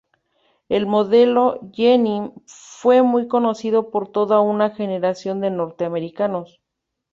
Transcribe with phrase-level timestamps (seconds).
[0.67, 6.59] El modelo "Jenny" fue muy conocido por toda una generación de norteamericanos.